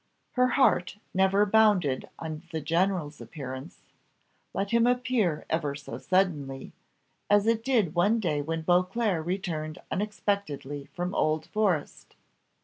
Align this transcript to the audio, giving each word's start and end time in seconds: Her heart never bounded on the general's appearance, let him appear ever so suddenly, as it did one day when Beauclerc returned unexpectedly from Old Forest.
Her 0.31 0.47
heart 0.57 0.97
never 1.13 1.45
bounded 1.45 2.09
on 2.17 2.41
the 2.51 2.59
general's 2.59 3.21
appearance, 3.21 3.81
let 4.51 4.71
him 4.71 4.87
appear 4.87 5.45
ever 5.47 5.75
so 5.75 5.99
suddenly, 5.99 6.73
as 7.29 7.45
it 7.45 7.63
did 7.63 7.93
one 7.93 8.19
day 8.19 8.41
when 8.41 8.63
Beauclerc 8.63 9.23
returned 9.23 9.77
unexpectedly 9.91 10.85
from 10.95 11.13
Old 11.13 11.45
Forest. 11.45 12.15